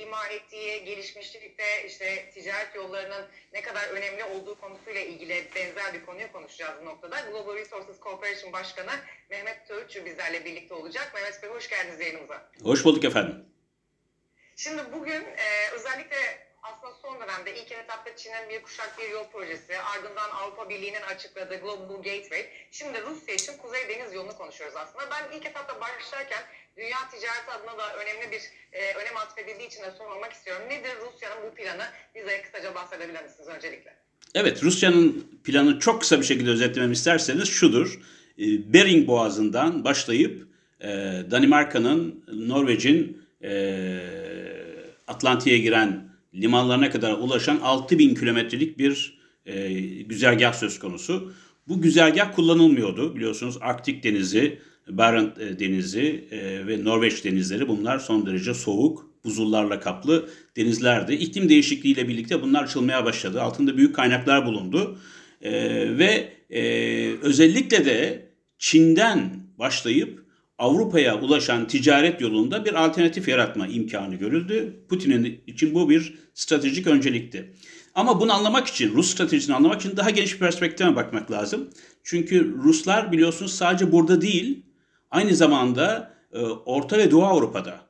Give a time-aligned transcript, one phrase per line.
[0.00, 6.32] ima ettiği gelişmişlikte işte ticaret yollarının ne kadar önemli olduğu konusuyla ilgili benzer bir konuyu
[6.32, 7.20] konuşacağız bu noktada.
[7.20, 8.90] Global Resources Corporation Başkanı
[9.30, 11.10] Mehmet Söğütçü bizlerle birlikte olacak.
[11.14, 12.50] Mehmet Bey hoş geldiniz yayınımıza.
[12.62, 13.44] Hoş bulduk efendim.
[14.56, 19.78] Şimdi bugün e, özellikle aslında son dönemde ilk etapta Çin'in bir kuşak bir yol projesi,
[19.78, 25.10] ardından Avrupa Birliği'nin açıkladığı Global Gateway, şimdi Rusya için Kuzey Deniz yolunu konuşuyoruz aslında.
[25.10, 26.42] Ben ilk etapta başlarken
[26.80, 28.42] dünya ticareti adına da önemli bir
[28.78, 30.62] e, önem atfedildiği için de sormak istiyorum.
[30.70, 31.86] Nedir Rusya'nın bu planı?
[32.14, 33.96] Bize kısaca bahsedebilir misiniz öncelikle?
[34.34, 38.00] Evet, Rusya'nın planı çok kısa bir şekilde özetlememi isterseniz şudur.
[38.38, 40.46] E, Bering Boğazı'ndan başlayıp
[40.80, 40.88] e,
[41.30, 43.52] Danimarka'nın, Norveç'in e,
[45.08, 49.70] Atlantik'e giren limanlarına kadar ulaşan 6000 kilometrelik bir e,
[50.02, 51.32] güzergah söz konusu.
[51.68, 53.16] Bu güzergah kullanılmıyordu.
[53.16, 54.60] Biliyorsunuz Arktik Denizi,
[54.98, 61.14] Barents e, Denizi e, ve Norveç denizleri bunlar son derece soğuk, buzullarla kaplı denizlerdi.
[61.14, 63.42] İklim değişikliğiyle birlikte bunlar açılmaya başladı.
[63.42, 64.98] Altında büyük kaynaklar bulundu.
[65.42, 65.52] E,
[65.98, 66.62] ve e,
[67.22, 70.24] özellikle de Çin'den başlayıp
[70.58, 74.84] Avrupa'ya ulaşan ticaret yolunda bir alternatif yaratma imkanı görüldü.
[74.88, 77.54] Putin'in için bu bir stratejik öncelikti.
[77.94, 81.70] Ama bunu anlamak için, Rus stratejisini anlamak için daha geniş bir perspektife bakmak lazım.
[82.04, 84.62] Çünkü Ruslar biliyorsunuz sadece burada değil,
[85.10, 87.80] aynı zamanda e, Orta ve Doğu Avrupa'da,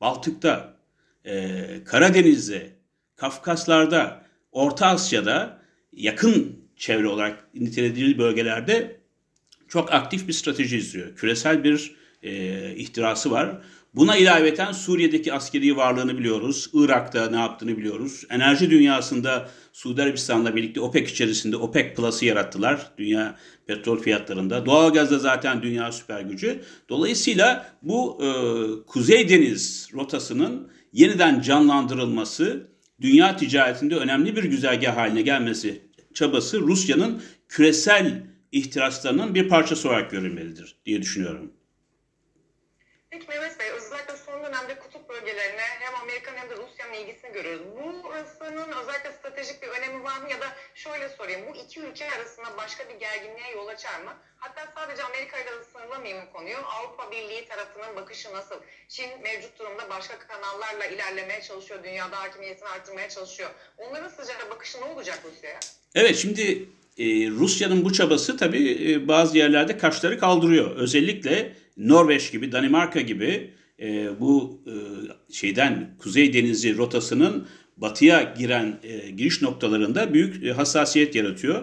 [0.00, 0.76] Baltık'ta,
[1.24, 2.70] e, Karadeniz'de,
[3.16, 9.00] Kafkaslar'da, Orta Asya'da yakın çevre olarak nitelediği bölgelerde
[9.68, 11.16] çok aktif bir strateji izliyor.
[11.16, 13.62] Küresel bir e, ihtirası var.
[13.94, 16.70] Buna ilaveten Suriye'deki askeri varlığını biliyoruz.
[16.72, 18.24] Irak'ta ne yaptığını biliyoruz.
[18.30, 22.90] Enerji dünyasında Suudi Arabistan'la birlikte OPEC içerisinde OPEC Plus'ı yarattılar.
[22.98, 23.36] Dünya
[23.66, 24.66] petrol fiyatlarında.
[24.66, 26.60] Doğalgazda zaten dünya süper gücü.
[26.88, 28.28] Dolayısıyla bu e,
[28.86, 32.68] Kuzey Deniz rotasının yeniden canlandırılması,
[33.00, 35.82] dünya ticaretinde önemli bir güzergah haline gelmesi
[36.14, 41.52] çabası Rusya'nın küresel ihtiraslarının bir parçası olarak görülmelidir diye düşünüyorum.
[43.14, 46.54] Peki Mehmet Bey, özellikle son dönemde kutup bölgelerine hem Amerika'nın hem de
[47.34, 48.04] Rusya'nın görüyoruz.
[48.04, 52.46] Burasının özellikle stratejik bir önemi var mı ya da şöyle sorayım, bu iki ülke arasında
[52.56, 54.12] başka bir gerginliğe yol açar mı?
[54.36, 56.56] Hatta sadece Amerika ile sınırlamayayım konuyu.
[56.56, 58.56] Avrupa Birliği tarafının bakışı nasıl?
[58.88, 63.50] Çin mevcut durumda başka kanallarla ilerlemeye çalışıyor, dünyada hakimiyetini artırmaya çalışıyor.
[63.78, 65.60] Onların sıcak bakışı ne olacak Rusya'ya?
[65.94, 66.42] Evet, şimdi
[66.98, 70.76] e, Rusya'nın bu çabası tabii e, bazı yerlerde kaşları kaldırıyor.
[70.76, 74.74] Özellikle Norveç gibi, Danimarka gibi e, bu e,
[75.32, 81.62] şeyden Kuzey Denizi rotasının batıya giren e, giriş noktalarında büyük e, hassasiyet yaratıyor.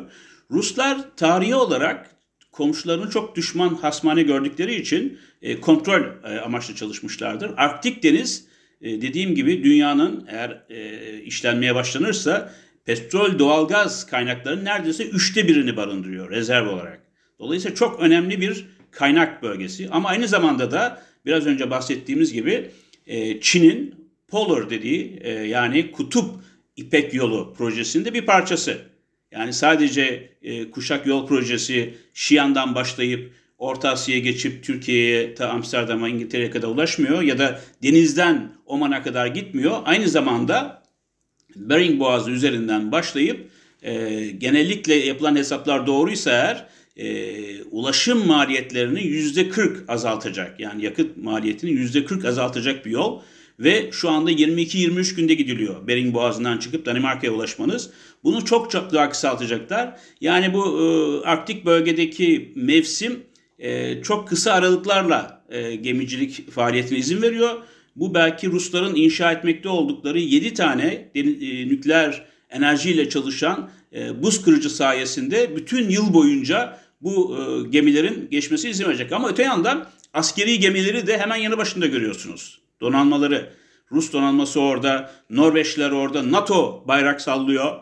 [0.52, 2.16] Ruslar tarihi olarak
[2.52, 7.52] komşularını çok düşman hasmane gördükleri için e, kontrol e, amaçlı çalışmışlardır.
[7.58, 8.46] Arktik Deniz
[8.82, 12.54] e, dediğim gibi dünyanın eğer e, işlenmeye başlanırsa
[12.86, 17.02] petrol, doğalgaz kaynaklarının neredeyse üçte birini barındırıyor rezerv olarak.
[17.40, 19.90] Dolayısıyla çok önemli bir kaynak bölgesi.
[19.92, 22.70] Ama aynı zamanda da biraz önce bahsettiğimiz gibi
[23.08, 23.96] e, Çin'in
[24.28, 26.42] Polar dediği e, yani kutup
[26.76, 28.78] İpek yolu projesinde bir parçası.
[29.32, 36.50] Yani sadece e, kuşak yol projesi Şiyan'dan başlayıp Orta Asya'ya geçip Türkiye'ye ta Amsterdam'a İngiltere'ye
[36.50, 39.82] kadar ulaşmıyor ya da denizden Oman'a kadar gitmiyor.
[39.86, 40.84] Aynı zamanda
[41.56, 43.50] Bering Boğazı üzerinden başlayıp
[43.82, 46.68] e, genellikle yapılan hesaplar doğruysa eğer
[47.02, 50.60] e, ulaşım maliyetlerini yüzde 40 azaltacak.
[50.60, 53.22] Yani yakıt maliyetini yüzde 40 azaltacak bir yol.
[53.60, 57.90] Ve şu anda 22-23 günde gidiliyor Bering Boğazı'ndan çıkıp Danimarka'ya ulaşmanız.
[58.24, 60.00] Bunu çok çok daha kısaltacaklar.
[60.22, 63.20] Yani bu e, Arktik bölgedeki mevsim
[63.60, 67.62] e, çok kısa aralıklarla e, gemicilik faaliyetine izin veriyor.
[67.96, 71.24] Bu belki Rusların inşa etmekte oldukları 7 tane e,
[71.68, 78.86] nükleer enerjiyle çalışan e, buz kırıcı sayesinde bütün yıl boyunca bu e, gemilerin geçmesi izin
[78.86, 79.12] verecek.
[79.12, 82.60] Ama öte yandan askeri gemileri de hemen yanı başında görüyorsunuz.
[82.82, 83.54] Donanmaları,
[83.92, 87.80] Rus donanması orada, Norveçliler orada, NATO bayrak sallıyor.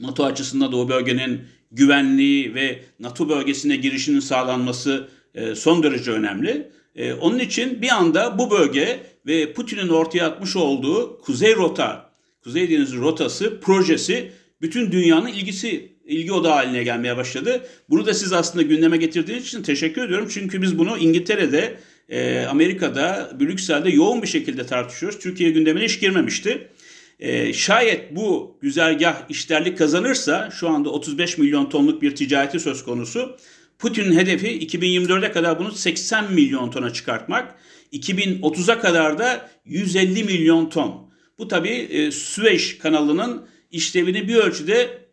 [0.00, 1.40] NATO açısından da o bölgenin
[1.72, 6.70] güvenliği ve NATO bölgesine girişinin sağlanması e, son derece önemli.
[6.94, 12.10] E, onun için bir anda bu bölge ve Putin'in ortaya atmış olduğu Kuzey Rota,
[12.44, 17.66] Kuzey Denizi Rotası projesi bütün dünyanın ilgisi ilgi odağı haline gelmeye başladı.
[17.90, 20.28] Bunu da siz aslında gündeme getirdiğiniz için teşekkür ediyorum.
[20.30, 21.76] Çünkü biz bunu İngiltere'de,
[22.08, 25.18] e, Amerika'da, Brüksel'de yoğun bir şekilde tartışıyoruz.
[25.18, 26.68] Türkiye gündemine hiç girmemişti.
[27.20, 33.36] E, şayet bu güzergah işlerlik kazanırsa şu anda 35 milyon tonluk bir ticareti söz konusu.
[33.78, 37.54] Putin'in hedefi 2024'e kadar bunu 80 milyon tona çıkartmak.
[37.92, 41.10] 2030'a kadar da 150 milyon ton.
[41.38, 45.05] Bu tabii e, Süveyş kanalının işlevini bir ölçüde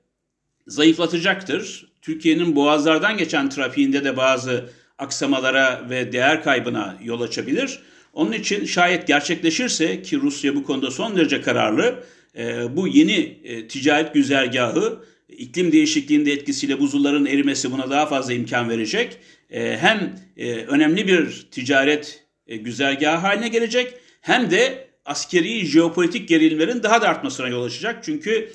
[0.68, 1.94] zayıflatacaktır.
[2.02, 7.80] Türkiye'nin boğazlardan geçen trafiğinde de bazı aksamalara ve değer kaybına yol açabilir.
[8.14, 12.04] Onun için şayet gerçekleşirse ki Rusya bu konuda son derece kararlı,
[12.38, 18.70] e, bu yeni e, ticaret güzergahı iklim değişikliğinde etkisiyle buzulların erimesi buna daha fazla imkan
[18.70, 19.18] verecek.
[19.50, 20.20] E, hem
[20.68, 27.64] önemli bir ticaret güzergahı haline gelecek hem de askeri jeopolitik gerilimlerin daha da artmasına yol
[27.64, 28.04] açacak.
[28.04, 28.52] Çünkü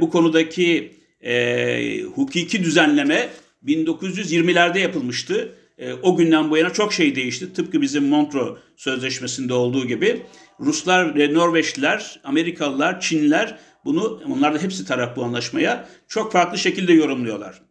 [0.00, 0.92] bu konudaki
[1.24, 3.28] e, hukuki düzenleme
[3.66, 5.54] 1920'lerde yapılmıştı.
[5.78, 7.52] E, o günden bu yana çok şey değişti.
[7.52, 10.22] Tıpkı bizim Montreux Sözleşmesi'nde olduğu gibi.
[10.60, 16.92] Ruslar ve Norveçliler, Amerikalılar, Çinliler bunu, onlar da hepsi taraf bu anlaşmaya çok farklı şekilde
[16.92, 17.62] yorumluyorlar.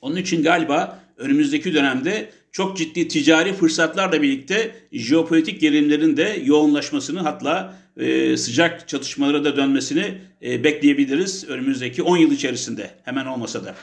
[0.00, 7.74] Onun için galiba önümüzdeki dönemde çok ciddi ticari fırsatlarla birlikte jeopolitik gerilimlerin de yoğunlaşmasını hatta
[7.96, 13.74] e, sıcak çatışmalara da dönmesini e, bekleyebiliriz önümüzdeki 10 yıl içerisinde hemen olmasa da.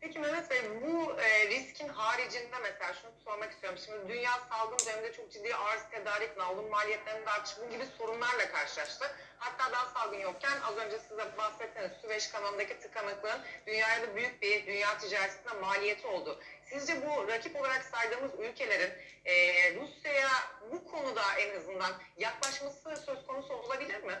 [0.00, 3.78] Peki Mehmet Bey bu e, riskin haricinde mesela şunu sormak istiyorum.
[3.84, 9.04] Şimdi dünya salgın döneminde çok ciddi arz tedarik, nalın maliyetlerinin artışı bu gibi sorunlarla karşılaştı.
[9.44, 14.66] Hatta daha salgın yokken az önce size bahsettiğiniz Süveyş kanalındaki tıkanıklığın dünyaya da büyük bir
[14.66, 16.38] dünya ticaretine maliyeti oldu.
[16.70, 18.92] Sizce bu rakip olarak saydığımız ülkelerin
[19.24, 19.34] e,
[19.74, 20.32] Rusya'ya
[20.72, 24.14] bu konuda en azından yaklaşması söz konusu olabilir mi?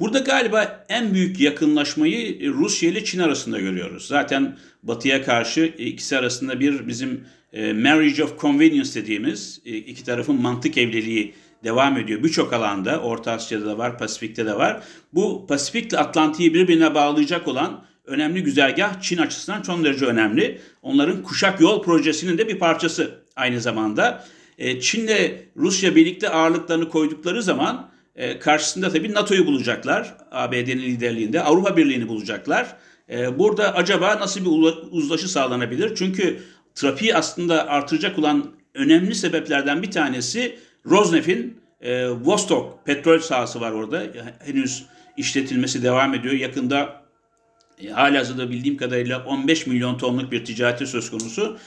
[0.00, 4.08] Burada galiba en büyük yakınlaşmayı Rusya ile Çin arasında görüyoruz.
[4.08, 10.40] Zaten Batı'ya karşı ikisi arasında bir bizim e, marriage of convenience dediğimiz e, iki tarafın
[10.42, 12.22] mantık evliliği devam ediyor.
[12.22, 14.82] Birçok alanda, Orta Asya'da da var, Pasifik'te de var.
[15.12, 20.60] Bu Pasifik ile Atlantik'i birbirine bağlayacak olan önemli güzergah Çin açısından çok derece önemli.
[20.82, 24.24] Onların kuşak yol projesinin de bir parçası aynı zamanda.
[24.58, 30.14] E, Çin'le Rusya birlikte ağırlıklarını koydukları zaman e, karşısında tabii NATO'yu bulacaklar.
[30.30, 32.76] ABD'nin liderliğinde Avrupa Birliği'ni bulacaklar.
[33.10, 35.94] E, burada acaba nasıl bir uzlaşı sağlanabilir?
[35.94, 36.38] Çünkü
[36.74, 40.58] trafiği aslında artıracak olan önemli sebeplerden bir tanesi
[40.90, 44.02] Rosneft'in e, Vostok petrol sahası var orada.
[44.44, 44.84] Henüz
[45.16, 46.34] işletilmesi devam ediyor.
[46.34, 47.02] Yakında
[47.82, 51.58] e, halihazırda bildiğim kadarıyla 15 milyon tonluk bir ticareti söz konusu.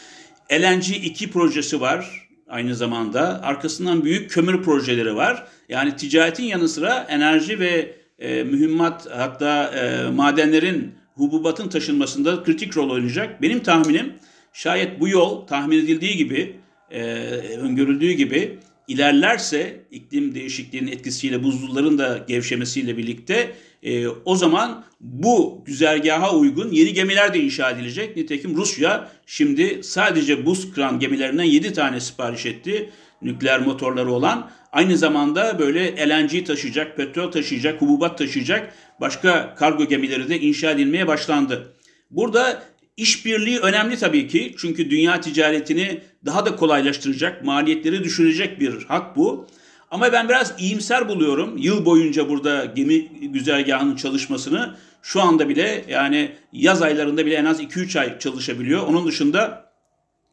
[0.51, 3.43] LNG 2 projesi var aynı zamanda.
[3.43, 5.47] Arkasından büyük kömür projeleri var.
[5.69, 12.89] Yani ticaretin yanı sıra enerji ve e, mühimmat hatta e, madenlerin hububatın taşınmasında kritik rol
[12.89, 13.41] oynayacak.
[13.41, 14.13] Benim tahminim
[14.53, 16.55] şayet bu yol tahmin edildiği gibi,
[16.91, 17.01] e,
[17.57, 23.51] öngörüldüğü gibi ilerlerse iklim değişikliğinin etkisiyle buzulların da gevşemesiyle birlikte
[23.83, 28.17] e, o zaman bu güzergaha uygun yeni gemiler de inşa edilecek.
[28.17, 32.89] Nitekim Rusya şimdi sadece buz kıran gemilerinden 7 tane sipariş etti.
[33.21, 34.51] Nükleer motorları olan.
[34.71, 41.07] Aynı zamanda böyle LNG taşıyacak, petrol taşıyacak, hububat taşıyacak başka kargo gemileri de inşa edilmeye
[41.07, 41.73] başlandı.
[42.11, 42.63] Burada
[42.97, 44.55] işbirliği önemli tabii ki.
[44.57, 49.47] Çünkü dünya ticaretini daha da kolaylaştıracak, maliyetleri düşürecek bir hat bu.
[49.91, 51.57] Ama ben biraz iyimser buluyorum.
[51.57, 57.61] Yıl boyunca burada gemi güzergahının çalışmasını şu anda bile yani yaz aylarında bile en az
[57.61, 58.87] 2-3 ay çalışabiliyor.
[58.87, 59.71] Onun dışında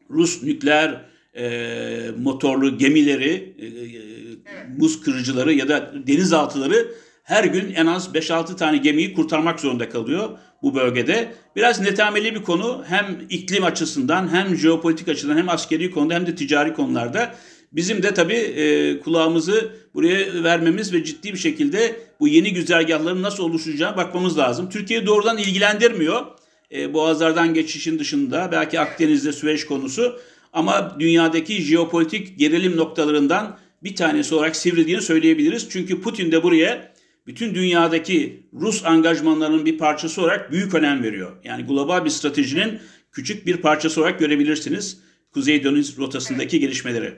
[0.09, 1.05] Rus nükleer
[1.37, 6.91] e, motorlu gemileri, e, e buz kırıcıları ya da denizaltıları
[7.23, 11.31] her gün en az 5-6 tane gemiyi kurtarmak zorunda kalıyor bu bölgede.
[11.55, 16.35] Biraz netameli bir konu hem iklim açısından hem jeopolitik açıdan hem askeri konuda hem de
[16.35, 17.35] ticari konularda.
[17.71, 23.43] Bizim de tabii e, kulağımızı buraya vermemiz ve ciddi bir şekilde bu yeni güzergahların nasıl
[23.43, 24.69] oluşacağına bakmamız lazım.
[24.69, 26.25] Türkiye doğrudan ilgilendirmiyor.
[26.71, 30.19] E, boğazlardan geçişin dışında belki Akdeniz'de Süveyş konusu
[30.53, 35.67] ama dünyadaki jeopolitik gerilim noktalarından bir tanesi olarak sivrildiğini söyleyebiliriz.
[35.69, 36.91] Çünkü Putin de buraya
[37.27, 41.31] bütün dünyadaki Rus angajmanlarının bir parçası olarak büyük önem veriyor.
[41.43, 42.81] Yani global bir stratejinin
[43.11, 45.01] küçük bir parçası olarak görebilirsiniz
[45.33, 47.17] Kuzey Deniz rotasındaki gelişmeleri.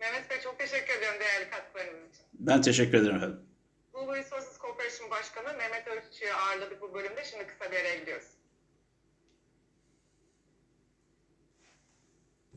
[0.00, 2.24] Mehmet Bey çok teşekkür ediyorum değerli katkılarınız için.
[2.32, 3.40] Ben teşekkür ederim efendim.
[3.94, 7.24] Blue Resources Corporation Başkanı Mehmet Ölçü'yü ağırladık bu bölümde.
[7.30, 8.26] Şimdi kısa bir araya gidiyoruz.